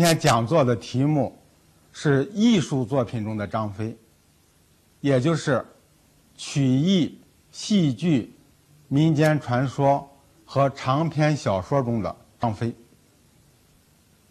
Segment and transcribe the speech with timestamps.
[0.00, 1.38] 今天讲座的题目
[1.92, 3.94] 是艺术作品中的张飞，
[5.02, 5.62] 也就是
[6.34, 8.34] 曲艺、戏剧、
[8.88, 10.10] 民间传说
[10.46, 12.74] 和长篇小说中的张飞。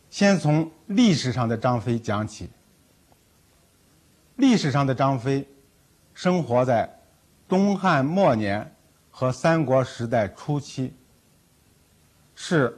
[0.09, 2.49] 先从历史上的张飞讲起。
[4.37, 5.47] 历史上的张飞，
[6.15, 6.91] 生活在
[7.47, 8.75] 东汉末年
[9.11, 10.91] 和三国时代初期，
[12.33, 12.75] 是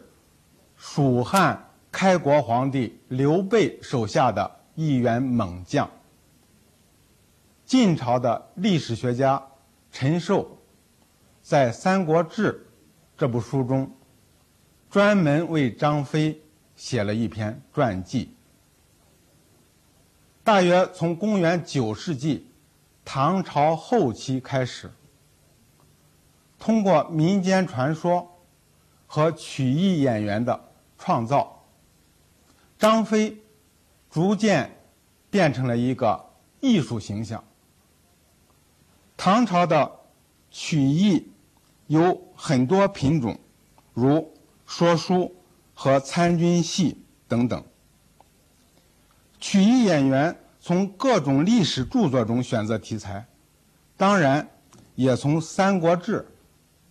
[0.76, 5.90] 蜀汉开国皇帝刘备手下的一员猛将。
[7.66, 9.42] 晋朝的历史学家
[9.92, 10.58] 陈寿
[11.42, 12.54] 在《三国志》
[13.18, 13.92] 这部书中，
[14.90, 16.42] 专门为张飞
[16.76, 18.36] 写了一篇传记。
[20.44, 22.48] 大约从公元九世纪
[23.06, 24.90] 唐朝后期开始，
[26.58, 28.28] 通过民间传说
[29.06, 30.60] 和曲艺演员的
[30.98, 31.61] 创造，
[32.82, 33.38] 张飞
[34.10, 34.76] 逐渐
[35.30, 37.44] 变成了一个艺术形象。
[39.16, 40.00] 唐朝的
[40.50, 41.32] 曲艺
[41.86, 43.40] 有很多品种，
[43.94, 44.34] 如
[44.66, 45.36] 说书
[45.76, 47.64] 和参军戏等等。
[49.40, 53.28] 曲艺演员从各种历史著作中选择题材，
[53.96, 54.50] 当然
[54.96, 56.20] 也从《三国志》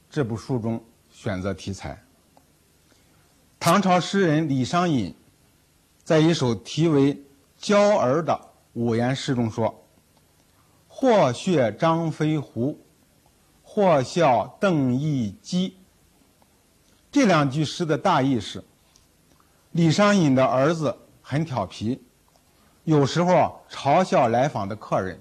[0.08, 2.00] 这部书中选择题材。
[3.58, 5.12] 唐朝诗人李商隐
[6.02, 7.14] 在一首题为
[7.56, 8.40] 《娇儿》的
[8.72, 9.84] 五言诗中说
[10.88, 12.80] ：“或学张飞胡，
[13.62, 15.76] 或笑邓毅鸡。”
[17.12, 18.64] 这两句诗的大意是：
[19.72, 22.02] 李商隐的儿子很调皮。
[22.84, 25.20] 有时候嘲笑来访的客人，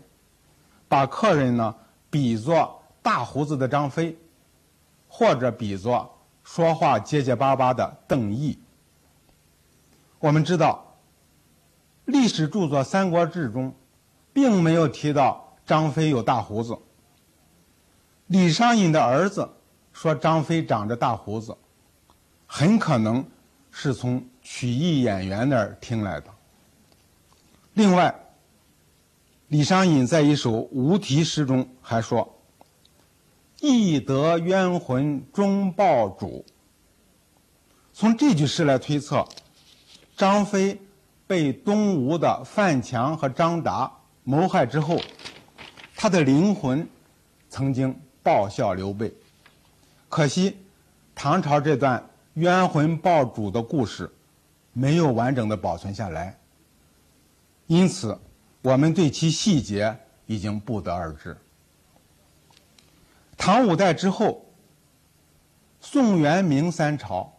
[0.88, 1.76] 把客人呢
[2.10, 4.18] 比作大胡子的张飞，
[5.08, 8.58] 或者比作说话结结巴巴的邓毅。
[10.20, 10.98] 我们知道，
[12.04, 13.74] 历史著作《三国志》中，
[14.34, 16.78] 并没有提到张飞有大胡子。
[18.28, 19.50] 李商隐的儿子
[19.94, 21.58] 说张飞长着大胡子，
[22.46, 23.26] 很可能
[23.72, 26.30] 是从曲艺演员那儿听来的。
[27.74, 28.14] 另外，
[29.48, 32.42] 李商隐在一首无题诗中还说
[33.62, 36.46] ：“易得冤魂终报主。”
[37.94, 39.26] 从这句诗来推测，
[40.20, 40.78] 张飞
[41.26, 43.90] 被东吴的范强和张达
[44.26, 45.00] 谋害之后，
[45.96, 46.86] 他的灵魂
[47.48, 49.14] 曾经报效刘备。
[50.10, 50.58] 可惜，
[51.16, 54.14] 唐朝这段冤魂报主的故事
[54.74, 56.38] 没有完整的保存下来。
[57.68, 58.20] 因此，
[58.62, 61.38] 我们对其细节已经不得而知。
[63.38, 64.46] 唐五代之后，
[65.80, 67.32] 宋元明三朝，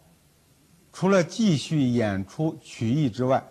[0.93, 3.43] 除了继续演出曲艺之外，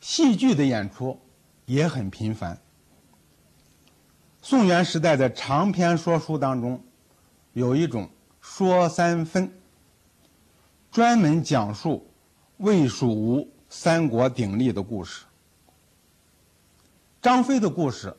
[0.00, 1.18] 戏剧的演出
[1.66, 2.60] 也很频繁。
[4.42, 6.82] 宋元时代的长篇说书当中，
[7.52, 8.08] 有一种
[8.40, 9.50] 说三分，
[10.90, 12.06] 专门讲述
[12.58, 15.24] 魏、蜀、吴三国鼎立的故事。
[17.22, 18.14] 张飞的故事，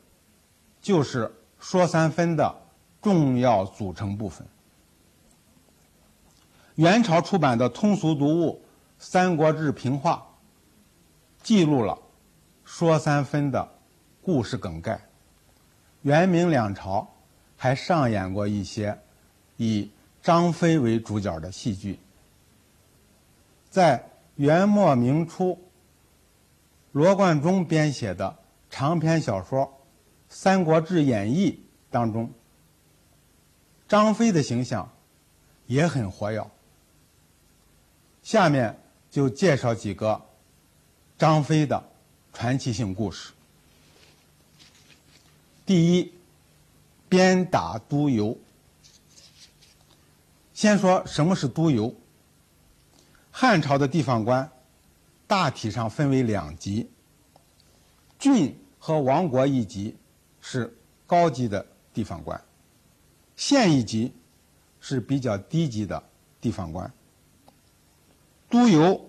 [0.80, 2.54] 就是说三分的
[3.00, 4.46] 重要组成部分。
[6.76, 8.62] 元朝出版的通俗读物
[8.98, 10.26] 《三国志平话》，
[11.42, 11.98] 记录了
[12.64, 13.66] 说三分的
[14.20, 15.00] 故事梗概。
[16.02, 17.08] 元明两朝
[17.56, 18.98] 还上演过一些
[19.56, 19.90] 以
[20.22, 21.98] 张飞为主角的戏剧。
[23.70, 25.58] 在元末明初，
[26.92, 28.36] 罗贯中编写的。
[28.68, 29.64] 长篇小说
[30.28, 31.52] 《三国志演义》
[31.90, 32.30] 当中，
[33.88, 34.90] 张飞的形象
[35.66, 36.46] 也很活跃。
[38.26, 38.76] 下面
[39.08, 40.20] 就介绍几个
[41.16, 41.80] 张飞的
[42.32, 43.32] 传奇性故事。
[45.64, 46.12] 第一，
[47.08, 48.36] 鞭打督邮。
[50.52, 51.94] 先说什么是督邮。
[53.30, 54.50] 汉朝的地方官
[55.28, 56.90] 大体上分为两级，
[58.18, 58.58] 郡。
[58.80, 59.96] 和王国一级
[60.40, 60.76] 是
[61.06, 62.40] 高级的地方官，
[63.36, 64.12] 县一级
[64.80, 66.02] 是比较低级的
[66.40, 66.92] 地方官。
[68.48, 69.08] 督邮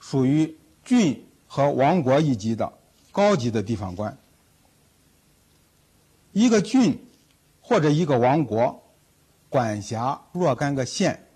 [0.00, 2.72] 属于郡和王国一级的
[3.12, 4.16] 高级的地方官。
[6.32, 7.06] 一个郡
[7.60, 8.82] 或者一个王国
[9.48, 11.26] 管辖若干个县，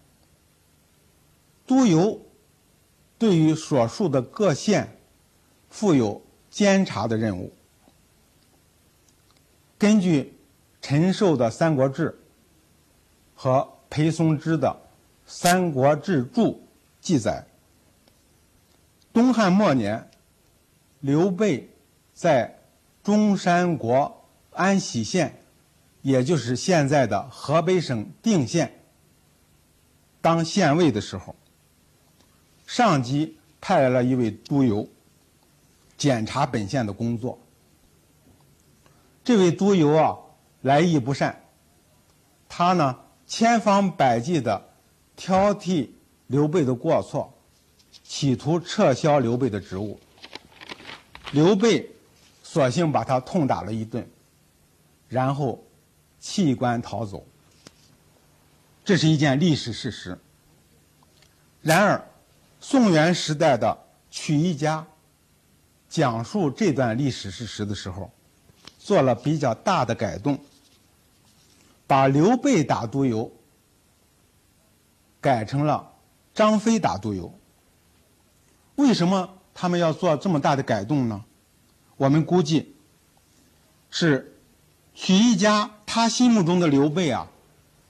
[1.67, 2.21] 督邮
[3.19, 4.99] 对于所属的各县
[5.69, 7.53] 负有监察的任务。
[9.79, 10.39] 根据
[10.81, 12.11] 陈寿的《三国志》
[13.35, 14.69] 和裴松之的
[15.27, 16.47] 《三国志注》
[17.03, 17.45] 记载，
[19.13, 20.09] 东汉末年，
[21.01, 21.69] 刘备
[22.15, 22.61] 在
[23.03, 25.43] 中山国安喜县，
[26.03, 28.85] 也就是现在的河北省定县
[30.21, 31.35] 当县尉的时候，
[32.69, 34.87] 上级派来了一位督邮，
[35.97, 37.37] 检查本县的工作。
[39.25, 40.17] 这位督邮啊，
[40.61, 41.43] 来意不善，
[42.49, 44.69] 他呢千方百计的
[45.17, 45.91] 挑剔
[46.27, 47.33] 刘备的过错，
[48.05, 49.99] 企图撤销刘备的职务。
[51.33, 51.91] 刘备
[52.43, 54.07] 索性把他痛打了一顿，
[55.09, 55.63] 然后
[56.19, 57.27] 弃官逃走。
[58.85, 60.19] 这是一件历史事实。
[61.61, 62.05] 然而，
[62.61, 63.79] 宋元时代的
[64.11, 64.87] 曲艺家
[65.89, 68.11] 讲述这段历史事实的时候，
[68.79, 70.39] 做了比较大的改动，
[71.87, 73.31] 把刘备打督邮
[75.21, 75.92] 改成了
[76.34, 77.32] 张飞打督邮。
[78.76, 81.25] 为什么他们要做这么大的改动呢？
[81.96, 82.75] 我们估计
[83.90, 84.37] 是
[84.94, 87.29] 许一家他心目中的刘备啊，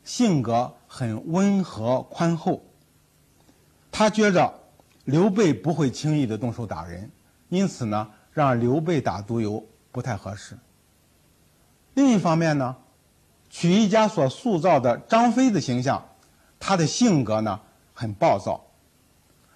[0.05, 2.63] 性格很温和宽厚，
[3.91, 4.53] 他觉着
[5.05, 7.11] 刘备不会轻易的动手打人，
[7.49, 10.59] 因此呢，让刘备打督邮不太合适。
[11.95, 12.77] 另一方面呢，
[13.49, 16.09] 曲艺家所塑造的张飞的形象，
[16.59, 17.61] 他的性格呢
[18.03, 18.67] 很暴躁，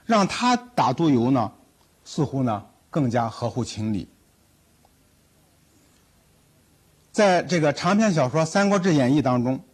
[0.04, 1.52] 让他打督邮呢，
[2.04, 4.08] 似乎呢更加合乎情理。
[7.10, 9.64] 在这个长篇小说《三国志演义》当中，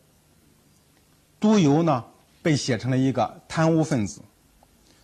[1.38, 2.06] 督邮呢
[2.40, 4.22] 被写成了一个贪污分子，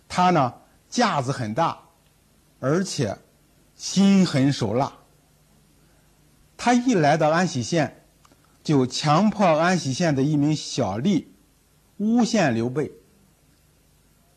[0.07, 0.55] 他呢
[0.89, 1.77] 架子很大，
[2.59, 3.19] 而且
[3.75, 4.93] 心狠手辣。
[6.57, 8.03] 他一来到安喜县，
[8.63, 11.27] 就强迫安喜县的一名小吏
[11.97, 12.91] 诬陷刘备，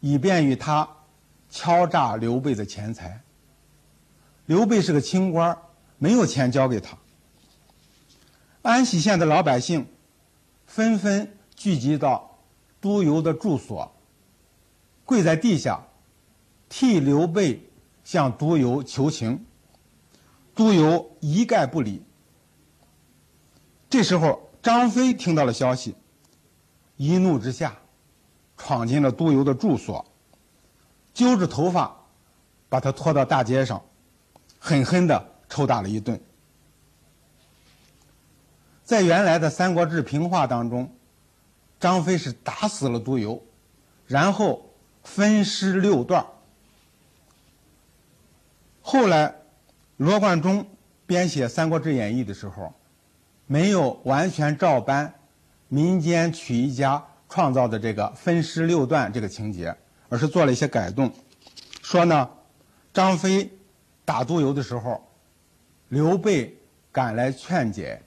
[0.02, 0.88] 以便于他
[1.48, 3.22] 敲诈刘备的钱财。
[4.46, 5.56] 刘备是个清官，
[5.96, 6.98] 没有钱交给他。
[8.62, 9.86] 安喜县的老百姓
[10.66, 12.40] 纷纷聚集到
[12.80, 13.92] 督邮的住所，
[15.04, 15.86] 跪在地下，
[16.68, 17.70] 替刘备
[18.02, 19.46] 向督邮求情。
[20.54, 22.02] 督邮一概不理。
[23.88, 25.94] 这时候，张飞听到了消息，
[26.96, 27.78] 一怒之下，
[28.64, 30.06] 闯进了督邮的住所，
[31.12, 31.96] 揪着头发，
[32.68, 33.82] 把他拖到大街上，
[34.60, 36.20] 狠狠地抽打了一顿。
[38.84, 40.94] 在原来的《三国志》评话当中，
[41.80, 43.42] 张飞是打死了督邮，
[44.06, 44.70] 然后
[45.02, 46.24] 分尸六段。
[48.80, 49.34] 后来，
[49.96, 50.64] 罗贯中
[51.04, 52.72] 编写《三国志演义》的时候。
[53.44, 55.12] 没有完全照搬
[55.68, 59.74] 民间曲艺家创造的这个分尸六段这个情节，
[60.10, 61.10] 而是做了一些改动。
[61.80, 62.28] 说呢，
[62.92, 63.50] 张飞
[64.04, 65.02] 打督邮的时候，
[65.88, 66.60] 刘备
[66.92, 68.02] 赶来劝解。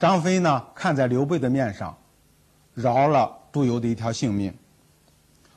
[0.00, 1.96] 张飞呢，看在刘备的面上，
[2.74, 4.52] 饶了督邮的一条性命。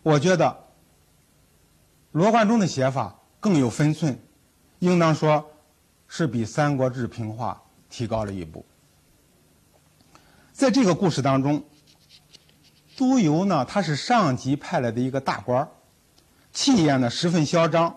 [0.04, 0.56] 我觉得
[2.12, 4.20] 罗贯中的写法更有分寸，
[4.78, 5.50] 应当说
[6.08, 7.60] 是比《三国志》平话。
[7.88, 8.66] 提高了一步。
[10.52, 11.64] 在这个故事当中，
[12.96, 15.68] 督邮呢，他是上级派来的一个大官儿
[16.52, 17.94] 气焰呢十分嚣张；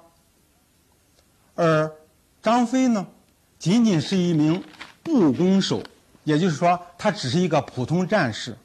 [1.55, 1.91] 而
[2.43, 3.07] 张飞呢，
[3.59, 4.63] 仅仅是一名
[5.03, 5.83] 步弓手，
[6.25, 8.57] 也就是说，他只是一个普通战士。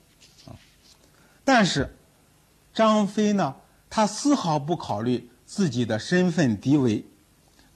[0.46, 0.56] 啊，
[1.44, 1.96] 但是
[2.74, 3.56] 张飞呢，
[3.90, 7.06] 他丝毫不考虑自己的身份地位，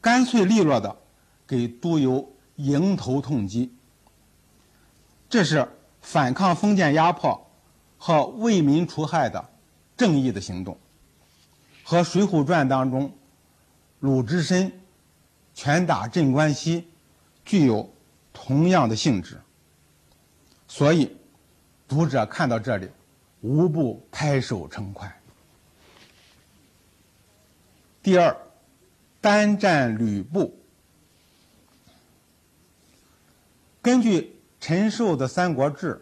[0.01, 0.97] 干脆利落的
[1.45, 2.33] 给督邮。
[2.57, 3.71] 迎头痛击，
[5.29, 7.46] 这是反抗封建压迫
[7.97, 9.49] 和为民除害的
[9.95, 10.77] 正义的行动，
[11.83, 13.11] 和《水浒传》当中
[13.99, 14.71] 鲁智深
[15.53, 16.87] 拳打镇关西
[17.43, 17.91] 具有
[18.31, 19.41] 同样的性质。
[20.67, 21.17] 所以，
[21.87, 22.89] 读者看到这里，
[23.41, 25.19] 无不拍手称快。
[28.03, 28.37] 第二，
[29.19, 30.57] 单战吕布。
[33.81, 35.95] 根据陈寿的《三国志》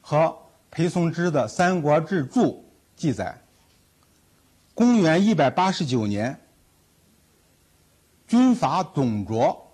[0.00, 0.38] 和
[0.70, 2.42] 裴松之的《三国志注》
[2.94, 3.40] 记载，
[4.74, 6.40] 公元一百八十九年，
[8.26, 9.72] 军阀董卓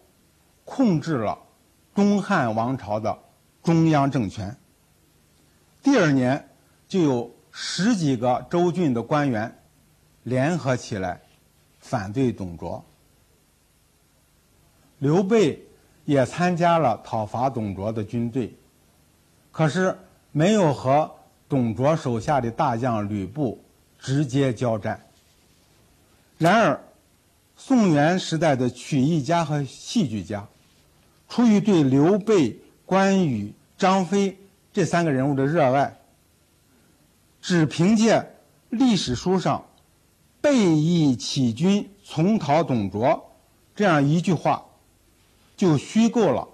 [0.64, 1.38] 控制了
[1.94, 3.18] 东汉王朝的
[3.62, 4.56] 中央政权。
[5.82, 6.48] 第二年，
[6.88, 9.62] 就有十几个州郡的官员
[10.22, 11.20] 联合起来
[11.80, 12.84] 反对董卓。
[14.98, 15.62] 刘备。
[16.06, 18.54] 也参加了讨伐董卓的军队，
[19.50, 19.96] 可是
[20.36, 21.08] 没有和
[21.48, 23.62] 董卓手下的大将吕布
[24.00, 25.00] 直接交战。
[26.38, 26.80] 然而，
[27.56, 30.44] 宋元时代的曲艺家和戏剧家，
[31.28, 34.36] 出于对刘备、关羽、张飞
[34.72, 35.96] 这三个人物的热爱，
[37.40, 38.26] 只凭借
[38.70, 39.64] 历史书上
[40.42, 43.30] “备义起军，从讨董卓”
[43.76, 44.64] 这样一句话，
[45.56, 46.48] 就虚构了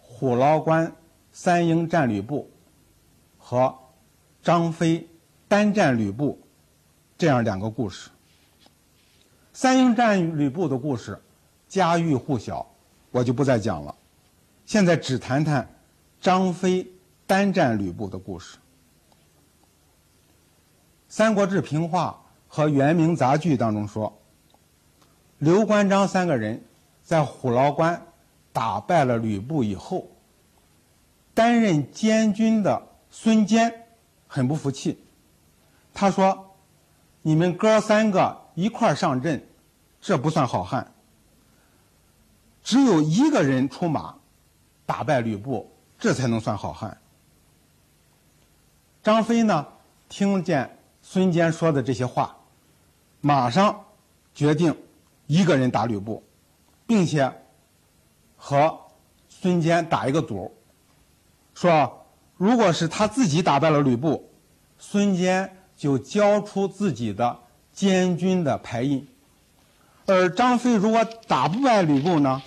[0.00, 0.92] 虎牢关
[1.30, 2.50] 三英战吕布
[3.48, 3.72] 和
[4.42, 5.08] 张飞
[5.46, 6.36] 单战吕布
[7.16, 8.10] 这样两个故事。
[9.52, 11.22] 三英战吕布的故事
[11.68, 12.66] 家喻户晓，
[13.12, 13.94] 我就不再讲了。
[14.64, 15.76] 现在只谈谈
[16.20, 16.90] 张飞
[17.24, 18.56] 单战吕布的故事。
[21.08, 24.20] 《三国志平话》和《元明杂剧》当中说，
[25.38, 26.64] 刘关张三个人
[27.04, 28.08] 在虎牢关
[28.52, 30.08] 打败了吕布以后，
[31.32, 32.85] 担任监军的
[33.18, 33.86] 孙坚
[34.28, 35.02] 很不服气，
[35.94, 36.54] 他说
[37.22, 39.46] ：“你们哥三个。”一块上阵，
[40.00, 40.92] 这不算好汉。
[42.62, 44.16] 只有一个人出马，
[44.84, 46.98] 打败吕布，这才能算好汉。
[49.02, 49.66] 张飞呢，
[50.10, 52.36] 听见孙坚说的这些话，
[53.20, 53.84] 马上
[54.34, 54.74] 决定
[55.26, 56.22] 一个人打吕布，
[56.86, 57.30] 并且
[58.36, 58.78] 和
[59.28, 60.54] 孙坚打一个赌，
[61.54, 62.05] 说
[62.36, 64.30] 如果是他自己打败了吕布，
[64.78, 67.40] 孙坚就交出自己的。
[67.72, 69.06] 监军的牌印，
[70.06, 72.42] 而张飞如果打不败吕布呢？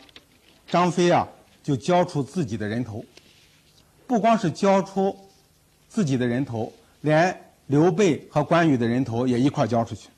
[0.68, 1.28] 张飞啊，
[1.62, 3.06] 就交出自己的人头，
[4.08, 5.16] 不光是交出
[5.88, 10.10] 自己的人头，连刘备和关羽的人头也一块交出去。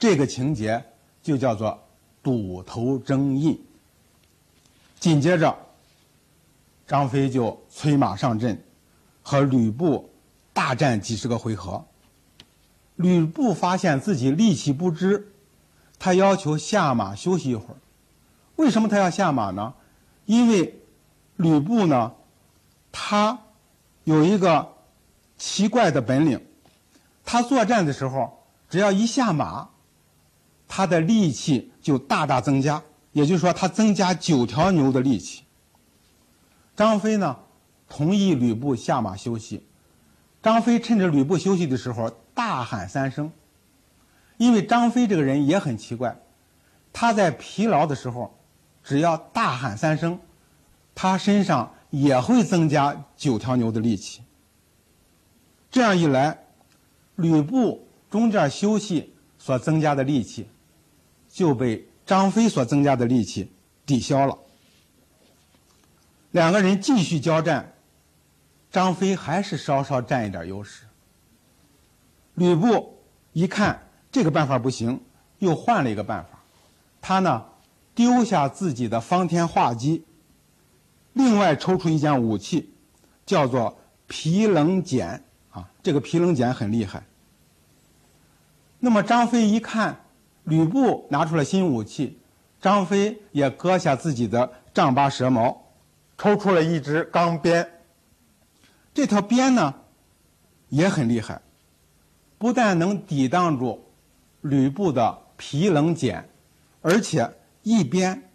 [0.00, 0.82] 这个情节
[1.22, 1.80] 就叫做
[2.20, 3.56] 赌头争印。
[4.98, 5.56] 紧接着，
[6.88, 8.60] 张飞就催马上阵，
[9.28, 10.08] 和吕布
[10.54, 11.84] 大战几十个回合。
[12.96, 15.34] 吕布发现自己力气不支，
[15.98, 17.76] 他要求下马休息一会儿。
[18.56, 19.74] 为什么他要下马呢？
[20.24, 20.80] 因为
[21.36, 22.14] 吕布呢，
[22.90, 23.40] 他
[24.04, 24.76] 有一个
[25.36, 26.42] 奇怪的本领，
[27.22, 29.68] 他作战的时候只要一下马，
[30.66, 32.82] 他的力气就大大增加。
[33.12, 35.42] 也就是说，他增加九条牛的力气。
[36.74, 37.36] 张飞呢，
[37.88, 39.66] 同意吕布下马休息。
[40.42, 42.12] 张飞趁着吕布休息的时候。
[42.38, 43.32] 大喊三声，
[44.36, 46.20] 因为张飞这个人也很奇怪，
[46.92, 48.38] 他在疲劳的时候，
[48.84, 50.20] 只要大喊三声，
[50.94, 54.22] 他身上也会增加九条牛的力气。
[55.68, 56.44] 这样一来，
[57.16, 60.46] 吕布中间休息所增加的力气，
[61.28, 63.50] 就被张飞所增加的力气
[63.84, 64.38] 抵消了。
[66.30, 67.72] 两个人继续交战，
[68.70, 70.84] 张飞还是稍稍占一点优势。
[72.34, 72.98] 吕布
[73.32, 75.00] 一看这个办法不行，
[75.38, 76.38] 又换了一个办法。
[77.00, 77.46] 他呢，
[77.94, 80.04] 丢下自己的方天画戟，
[81.12, 82.74] 另外抽出一件武器，
[83.24, 85.20] 叫做皮棱锏
[85.50, 85.70] 啊。
[85.82, 87.04] 这个皮棱锏很厉害。
[88.80, 90.04] 那么张飞一看
[90.44, 92.20] 吕布拿出了新武器，
[92.60, 95.64] 张飞也割下自己的丈八蛇矛，
[96.16, 97.68] 抽出了一支钢鞭。
[98.98, 99.76] 这条鞭呢，
[100.70, 101.40] 也很厉害。
[102.36, 103.86] 不但能抵挡住
[104.40, 106.24] 吕布的皮棱锏，
[106.82, 108.28] 而且一鞭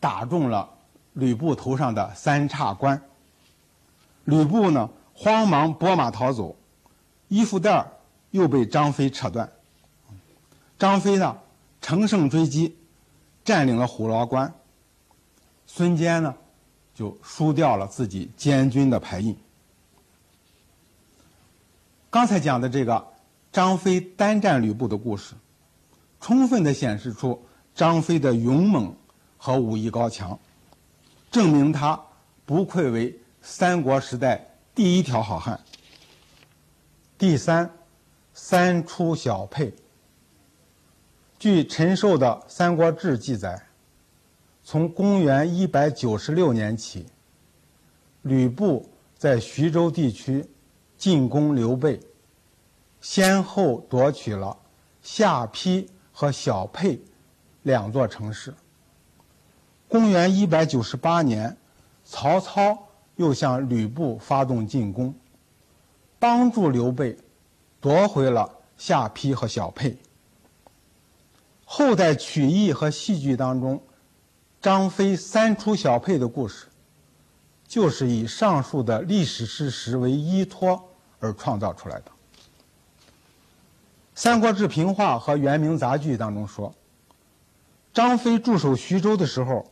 [0.00, 0.68] 打中了
[1.12, 3.00] 吕布头上的三叉关。
[4.24, 6.56] 吕布呢，慌忙拨马逃走，
[7.28, 7.88] 衣服带
[8.32, 9.48] 又被张飞扯断。
[10.76, 11.38] 张飞呢，
[11.80, 12.76] 乘胜追击，
[13.44, 14.52] 占领了虎牢关。
[15.68, 16.34] 孙坚呢，
[16.96, 19.38] 就输掉了自己监军的牌印。
[22.10, 23.06] 刚才讲的这个
[23.52, 25.34] 张飞单战吕布的故事，
[26.20, 28.96] 充分的显示出张飞的勇猛
[29.36, 30.38] 和武艺高强，
[31.30, 32.00] 证明他
[32.46, 35.60] 不愧为三国时代第一条好汉。
[37.18, 37.70] 第三，
[38.32, 39.74] 三出小沛。
[41.38, 43.66] 据陈寿的《三国志》记载，
[44.64, 47.04] 从公元一百九十六年起，
[48.22, 48.88] 吕布
[49.18, 50.48] 在徐州地区。
[50.98, 52.00] 进攻刘备，
[53.00, 54.58] 先后夺取了
[55.00, 57.00] 下邳和小沛
[57.62, 58.52] 两座城市。
[59.86, 61.56] 公元一百九十八年，
[62.04, 62.76] 曹操
[63.14, 65.14] 又向吕布发动进攻，
[66.18, 67.16] 帮助刘备
[67.80, 69.96] 夺回了下邳和小沛。
[71.64, 73.80] 后代曲艺和戏剧当中，
[74.60, 76.66] 张飞三出小沛的故事，
[77.68, 80.82] 就是以上述的历史事实为依托。
[81.20, 82.12] 而创造出来的。
[84.14, 86.72] 三国志平话》和元明杂剧当中说，
[87.92, 89.68] 张飞驻守徐州的时候，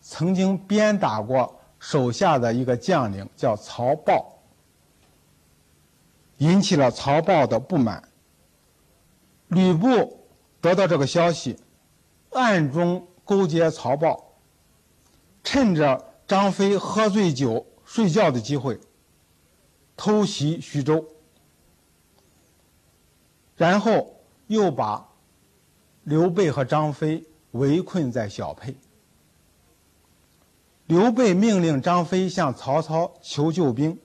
[0.00, 4.38] 曾经鞭打过手下的一个将领，叫曹豹，
[6.36, 8.08] 引起了曹豹的不满。
[9.48, 10.24] 吕布
[10.60, 11.58] 得到这个消息，
[12.30, 14.32] 暗中勾结曹豹，
[15.42, 18.80] 趁着张飞喝醉酒睡觉的机会，
[19.96, 21.06] 偷袭徐州。
[23.54, 24.16] 然后
[24.48, 25.10] 又把
[26.02, 28.74] 刘备和张飞围困在小沛。
[30.86, 33.96] 刘备命令张飞向曹操求救兵，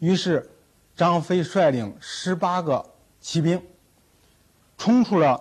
[0.00, 0.50] 于是
[0.96, 2.84] 张飞率领十八个
[3.20, 3.62] 骑兵，
[4.76, 5.40] 冲出了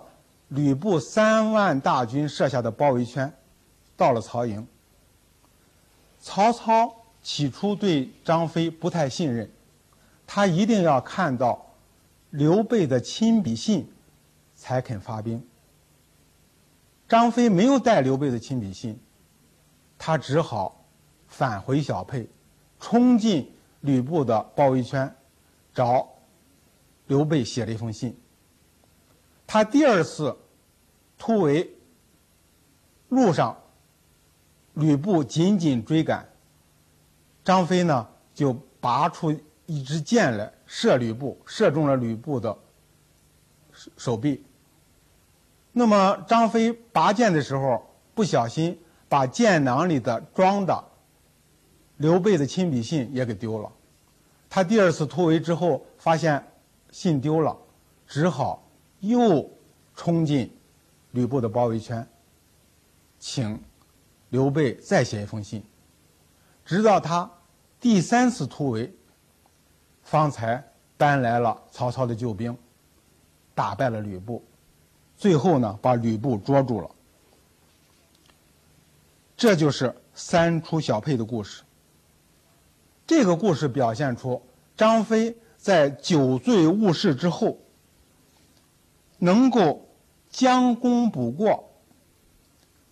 [0.49, 3.33] 吕布三万大军设下的包围圈，
[3.97, 4.67] 到了曹营。
[6.25, 9.47] 曹操起初对张飞不太信任，
[10.25, 11.63] 他一定要看到。
[12.31, 13.87] 刘备的亲笔信，
[14.55, 15.47] 才肯发兵。
[17.07, 18.99] 张飞没有带刘备的亲笔信，
[19.99, 20.83] 他只好
[21.27, 22.27] 返回小沛，
[22.79, 25.15] 冲进吕布的包围圈，
[25.73, 26.09] 找
[27.05, 28.19] 刘备写了一封信。
[29.47, 30.35] 他第二次
[31.17, 31.71] 突围，
[33.07, 33.55] 路上
[34.75, 36.29] 吕布紧紧追赶，
[37.43, 39.35] 张飞呢就拔出
[39.65, 40.51] 一支箭来。
[40.67, 42.57] 射吕布，射中了吕布的
[43.71, 44.43] 手手臂。
[45.71, 47.85] 那么张飞拔剑的时候，
[48.15, 48.75] 不小心
[49.07, 50.83] 把剑囊里的装的
[51.97, 53.71] 刘备的亲笔信也给丢了。
[54.49, 56.43] 他第二次突围之后，发现
[56.89, 57.55] 信丢了，
[58.07, 58.67] 只好
[59.01, 59.47] 又
[59.93, 60.51] 冲进
[61.11, 62.07] 吕布的包围圈，
[63.19, 63.61] 请
[64.29, 65.63] 刘备再写一封信。
[66.63, 67.31] 直到他
[67.79, 68.93] 第三次突围。
[70.07, 70.63] 方才
[70.97, 72.55] 搬来了曹操的救兵，
[73.55, 74.45] 打败了吕布，
[75.17, 76.87] 最后呢把吕布捉住了。
[79.35, 81.63] 这就是三出小沛的故事。
[83.07, 84.39] 这个故事表现出
[84.77, 87.57] 张飞在酒醉误事之后，
[89.17, 89.89] 能够
[90.29, 91.67] 将功补过。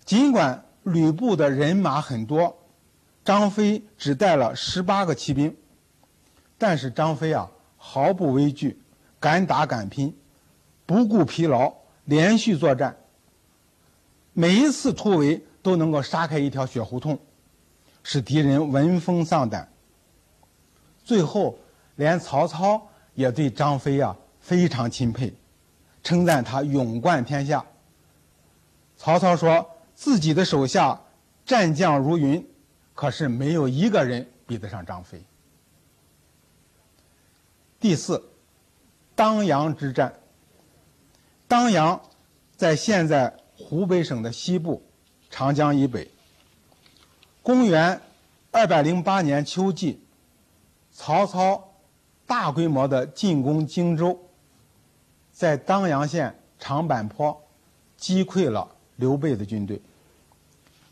[0.03, 2.57] 尽管吕布的人马很多，
[3.23, 5.55] 张飞只带了十八个骑兵。
[6.57, 8.79] 但是张飞啊，毫不畏惧，
[9.19, 10.15] 敢打敢拼，
[10.85, 11.73] 不顾疲劳，
[12.05, 12.95] 连续作战。
[14.33, 17.19] 每一次突围都能够杀开一条血胡同，
[18.03, 19.69] 使敌人闻风丧胆。
[21.03, 21.57] 最后，
[21.95, 25.33] 连曹操也对张飞啊非常钦佩，
[26.01, 27.65] 称赞他勇冠天下。
[28.95, 31.01] 曹操说自己的手下
[31.45, 32.45] 战将如云，
[32.93, 35.23] 可是没有一个人比得上张飞。
[37.79, 38.23] 第四，
[39.15, 40.13] 当阳之战。
[41.47, 42.01] 当阳
[42.55, 44.81] 在现在湖北省的西部，
[45.29, 46.09] 长江以北。
[47.41, 48.01] 公元
[48.51, 50.01] 二百零八年秋季，
[50.91, 51.73] 曹操
[52.25, 54.17] 大规模的进攻荆州，
[55.31, 57.45] 在当阳县长坂坡
[57.97, 59.81] 击溃了刘备的军队。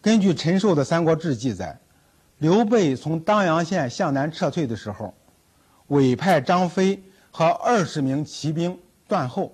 [0.01, 1.79] 根据陈寿的《三国志》记载，
[2.39, 5.13] 刘备从当阳县向南撤退的时候。
[5.87, 9.53] 委派张飞和二十名骑兵断后。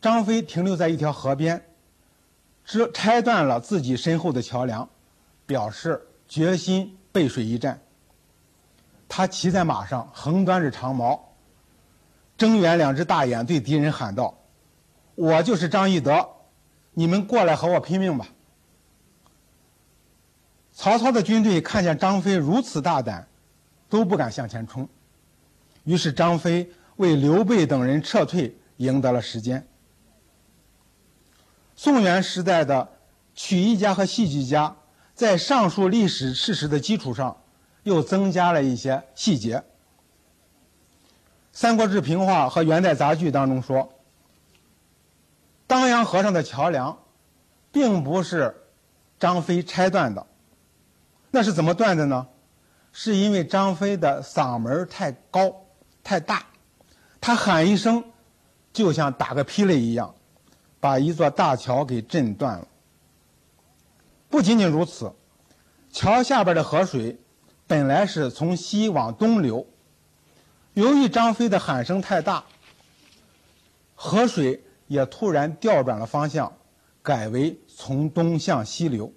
[0.00, 1.62] 张飞停留在一条河边，
[2.64, 4.88] 这拆断了自己身后的桥梁，
[5.46, 7.80] 表示决心背水一战。
[9.08, 11.32] 他骑在马上，横端着长矛，
[12.36, 14.34] 睁圆两只大眼，对敌人喊道
[15.14, 16.26] ：“我就是张翼德，
[16.94, 18.28] 你们过来和我拼命吧！”
[20.72, 23.28] 曹操的军队看见张飞如此大胆。
[23.86, 24.88] 都不敢向前冲，
[25.84, 29.64] 于是张飞为刘备等人撤退赢得了时间。
[31.76, 32.88] 宋元时代的
[33.36, 34.74] 曲艺家和戏剧家
[35.14, 37.36] 在上述历史事实的基础上，
[37.84, 39.58] 又增加了一些细节。
[41.52, 43.93] 《三国志平话》和元代杂剧当中说，
[45.74, 46.96] 当阳河上的桥梁，
[47.72, 48.68] 并不是
[49.18, 50.24] 张飞拆断的，
[51.32, 52.28] 那是怎么断的呢？
[52.92, 55.66] 是因为张飞的嗓门太高、
[56.04, 56.46] 太大，
[57.20, 58.04] 他喊一声，
[58.72, 60.14] 就像打个霹雳一样，
[60.78, 62.68] 把一座大桥给震断了。
[64.28, 65.12] 不仅仅如此，
[65.90, 67.18] 桥下边的河水
[67.66, 69.66] 本来是从西往东流，
[70.74, 72.44] 由于张飞的喊声太大，
[73.96, 76.52] 河水也突然调转了方向，
[77.02, 79.12] 改为从东向西流。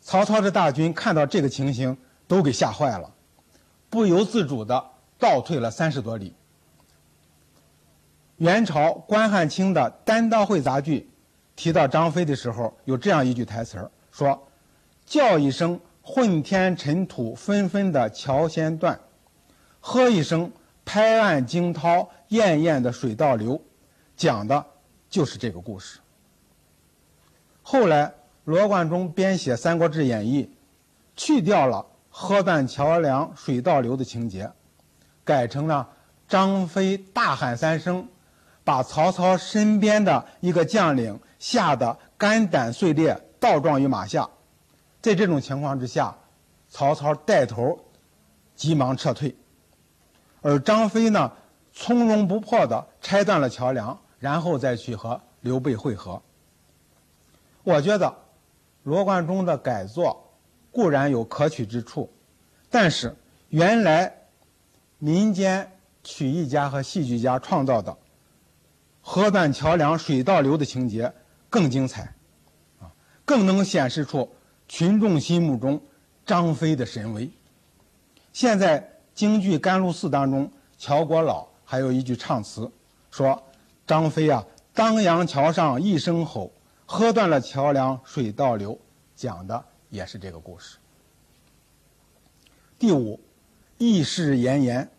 [0.00, 3.14] 曹操的大军看到这个情形，都给吓坏了，
[3.88, 6.34] 不由自主的倒退了三十多里。
[8.36, 11.08] 元朝关汉卿的《单刀会》杂剧
[11.54, 14.48] 提到张飞的时候，有这样一句台词儿，说
[15.06, 18.98] ：“叫一声混天尘土纷纷的桥先断，
[19.78, 20.50] 喝一声
[20.84, 23.62] 拍岸惊涛滟滟的水倒流。”
[24.22, 24.64] 讲的
[25.10, 25.98] 就是这个故事。
[27.60, 30.44] 后来罗贯中编写《三国志演义》，
[31.16, 34.52] 去掉了喝断桥梁水倒流的情节，
[35.24, 35.88] 改成了
[36.28, 38.06] 张飞大喊三声。
[38.64, 44.30] 把曹操身边的一个将领吓得肝胆碎裂，倒撞于马下。
[45.00, 46.16] 在这种情况之下，
[46.68, 47.76] 曹操带头
[48.54, 49.34] 急忙撤退，
[50.42, 51.32] 而张飞呢，
[51.72, 56.22] 从容不迫地拆断了桥梁，然后再去和刘备会合。
[57.64, 58.16] 我觉得
[58.84, 60.32] 罗贯中的改作
[60.70, 62.08] 固然有可取之处，
[62.70, 63.16] 但是
[63.48, 64.16] 原来
[65.00, 65.72] 民间
[66.04, 67.98] 曲艺家和戏剧家创造的。
[69.00, 71.12] 河断桥梁水倒流的情节
[71.50, 72.14] 更精彩，
[72.78, 72.86] 啊，
[73.24, 74.32] 更能显示出
[74.68, 75.82] 群众心目中
[76.24, 77.28] 张飞的神威。
[78.32, 82.70] 现在京剧《甘露寺》当中，乔国老还有一句唱词，
[83.10, 83.42] 说
[83.92, 86.50] ：“张飞啊，当阳桥上一声吼，
[86.86, 88.78] 喝断了桥梁水倒流。”
[89.14, 90.78] 讲的也是这个故事。
[92.78, 93.20] 第五，
[93.76, 94.90] 义士严颜。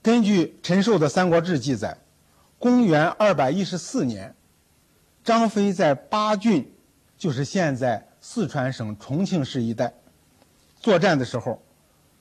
[0.00, 1.98] 根据陈寿的《三国志》记载。
[2.56, 4.36] 公元二百一十四年，
[5.24, 6.72] 张飞在巴郡，
[7.18, 9.92] 就是现在四川省重庆市一带，
[10.78, 11.60] 作战的时候，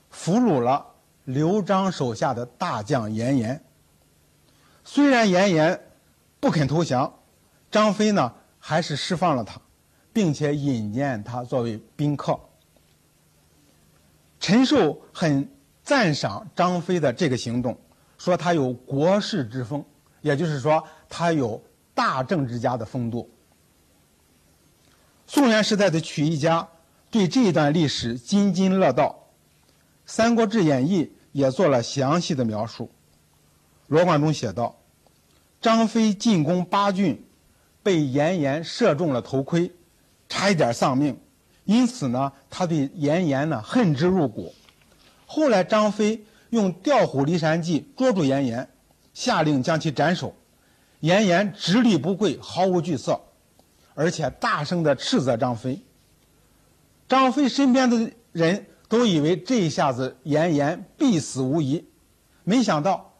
[0.10, 0.84] 俘虏了
[1.24, 3.64] 刘璋手下的大将严颜。
[4.86, 5.82] 虽然严颜
[6.39, 7.12] 不肯投降，
[7.69, 9.60] 张飞呢还是释放了他，
[10.13, 12.39] 并且引荐他作为宾客。
[14.39, 15.50] 陈寿很
[15.84, 17.78] 赞赏张飞的这个行动，
[18.17, 19.84] 说他有国士之风。
[20.21, 21.62] 也就是说，他有
[21.93, 23.30] 大政治家的风度。
[25.28, 26.67] 宋元时代的曲艺家
[27.12, 29.28] 对这一段历史津津乐道，
[30.08, 32.89] 《三国志演义》也做了详细的描述。
[33.88, 34.78] 罗贯中写道
[35.62, 37.26] ：“张飞进攻巴郡，
[37.84, 39.71] 被严颜射中了头盔，
[40.30, 41.19] 差一点丧命。
[41.65, 44.54] 因此呢，他对严颜呢恨之入骨。
[45.26, 48.69] 后来，张飞用调虎离山计捉住严颜。”
[49.15, 50.36] 下令将其斩首，
[51.00, 53.21] 严颜直立不跪，毫无惧色，
[53.93, 55.82] 而且大声地斥责张飞。
[57.08, 61.86] 张飞身边的人都以为这一下子严颜必死无疑，
[62.43, 63.14] 没想到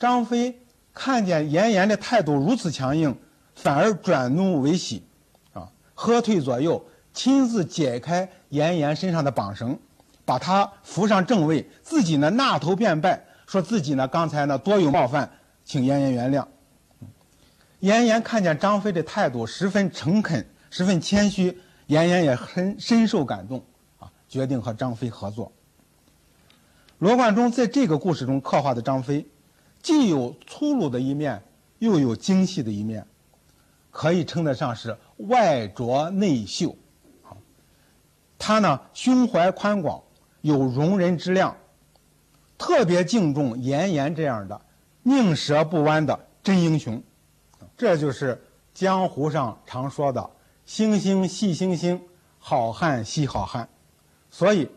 [0.00, 0.58] 张飞
[0.94, 3.14] 看见严颜的态度如此强硬，
[3.54, 5.04] 反而转怒为喜，
[5.52, 6.82] 啊，喝退左右，
[7.12, 9.78] 亲自解开严颜身上的绑绳，
[10.24, 13.26] 把他扶上正位，自己呢纳头便拜。
[13.46, 15.30] 说自己呢，刚才呢多有冒犯，
[15.64, 16.46] 请严颜原谅。
[17.80, 23.62] 严颜看见张飞的态度十分诚恳，十分谦虚，严颜也很深受感动，
[23.98, 25.52] 啊，决定和张飞合作。
[26.98, 29.26] 罗贯中在这个故事中刻画的张飞，
[29.82, 31.42] 既有粗鲁的一面，
[31.78, 33.06] 又有精细的一面，
[33.90, 34.96] 可以称得上是
[35.28, 36.76] 外拙内秀。
[38.38, 40.02] 他呢，胸怀宽广，
[40.40, 41.56] 有容人之量。
[42.58, 44.60] 特别敬重严颜这样的
[45.02, 47.02] 宁折不弯的真英雄，
[47.74, 48.38] 这就是
[48.74, 50.30] 江湖上常说的
[50.66, 51.98] “星星系星星，
[52.38, 53.66] 好汉系好汉”。
[54.30, 54.68] 所以，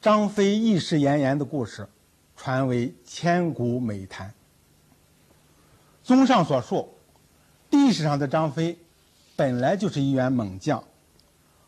[0.00, 1.86] 张飞义释严颜的故事
[2.34, 4.32] 传为千古美谈。
[6.08, 6.88] 综上所述，
[7.68, 8.78] 历史上的张飞
[9.36, 10.82] 本来就是一员猛将，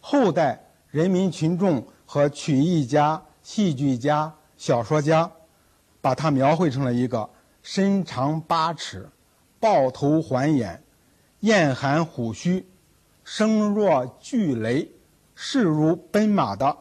[0.01, 0.59] 后代
[0.91, 5.31] 人民群众和曲艺家、戏剧家、小说家。
[6.01, 7.29] 把他描绘成了一个
[7.63, 9.07] 身长八尺、
[9.59, 10.83] 豹头环眼、
[11.41, 12.67] 燕寒虎须、
[13.23, 14.91] 声若巨雷、
[15.35, 16.75] 势如奔马的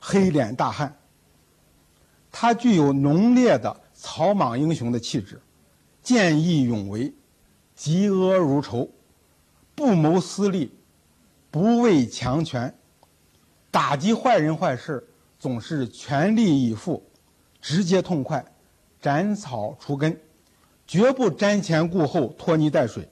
[0.00, 0.96] 黑脸大汉。
[2.32, 5.40] 他具有浓烈的草莽英雄的气质，
[6.04, 7.12] 见义勇为，
[7.76, 8.90] 嫉恶如仇，
[9.74, 10.70] 不谋私利，
[11.50, 12.72] 不畏强权，
[13.70, 17.02] 打击坏人坏事总是全力以赴，
[17.60, 18.44] 直接痛快。
[19.00, 20.20] 斩草除根，
[20.86, 23.08] 绝不瞻前顾后、拖泥带水。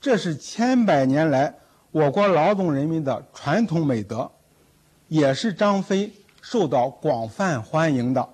[0.00, 1.54] 这是千百年来
[1.92, 4.30] 我国劳动人民的传统美德，
[5.06, 8.28] 也是张飞受到广泛欢迎的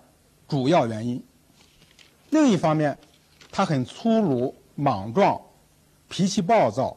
[0.48, 1.22] 主要原因。
[2.30, 2.98] 另一方面，
[3.56, 5.40] 他很粗鲁莽撞，
[6.10, 6.94] 脾气暴躁，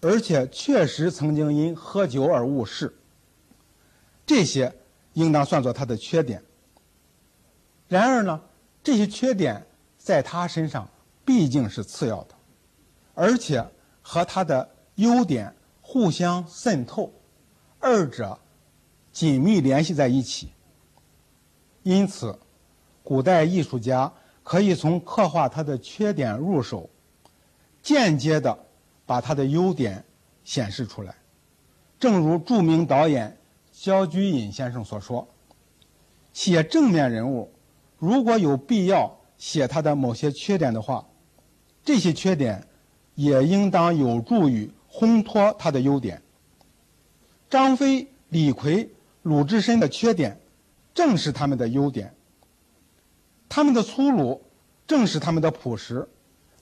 [0.00, 2.96] 而且确实曾经因喝酒而误事。
[4.24, 4.74] 这些
[5.12, 6.42] 应当算作他的缺点。
[7.88, 8.40] 然而呢？
[8.82, 9.66] 这些缺点
[9.98, 10.88] 在他身上
[11.26, 12.34] 毕竟是次要的，
[13.12, 13.62] 而且
[14.00, 17.12] 和他的优点互相渗透，
[17.80, 18.38] 二者
[19.12, 20.52] 紧密联系在一起。
[21.82, 22.38] 因此，
[23.02, 24.10] 古代艺术家
[24.48, 26.88] 可以从刻画他的缺点入手，
[27.82, 28.58] 间接的
[29.04, 30.02] 把他的优点
[30.42, 31.14] 显示出来。
[32.00, 33.36] 正如著名导演
[33.70, 35.28] 焦菊隐先生所说
[36.32, 37.52] ：“写正面人物，
[37.98, 41.06] 如果有必要写他的某些缺点的话，
[41.84, 42.66] 这些缺点
[43.16, 46.22] 也应当有助于烘托他的优点。”
[47.50, 48.88] 张飞、李逵、
[49.20, 50.40] 鲁智深的缺点，
[50.94, 52.08] 正是他们的优点；
[53.48, 54.44] 他们的粗鲁，
[54.86, 56.06] 正是他们的朴实；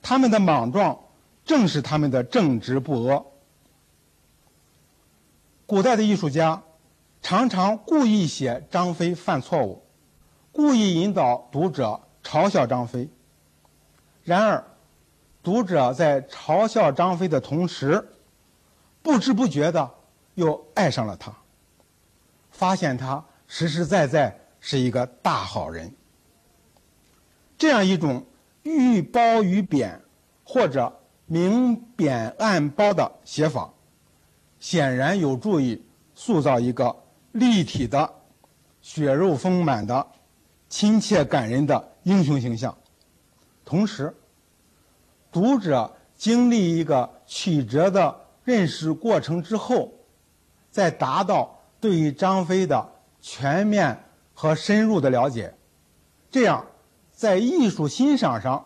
[0.01, 0.97] 他们的莽撞，
[1.45, 3.25] 正是他们的正直不阿。
[5.65, 6.63] 古代的艺术家
[7.21, 9.83] 常常故意写张飞犯错误，
[10.53, 13.09] 故意引导读者嘲笑张飞。
[14.23, 14.63] 然而，
[15.43, 18.07] 读者在嘲笑张飞的同时，
[19.01, 19.91] 不知不觉的
[20.35, 21.33] 又爱上了他，
[22.51, 25.93] 发现他实实在在是一个大好人。
[27.57, 28.25] 这样一种
[28.63, 30.01] 欲褒于贬，
[30.43, 33.73] 或者明贬暗褒的写法。
[34.59, 35.81] 显然有助于
[36.15, 38.11] 塑造一个立体的、
[38.81, 40.07] 血肉丰满的、
[40.67, 42.75] 亲切感人的英雄形象。
[43.63, 44.15] 同时，
[45.31, 49.91] 读者经历一个曲折的认识过程之后，
[50.71, 52.89] 再达到对于张飞的
[53.21, 55.53] 全面和深入的了解，
[56.31, 56.65] 这样
[57.17, 58.63] 在艺术欣赏上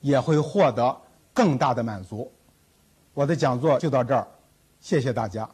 [0.00, 1.00] 也会获得
[1.32, 2.28] 更大的满足。
[3.12, 4.26] 我的讲座就到这儿。
[4.80, 5.48] 谢谢大家。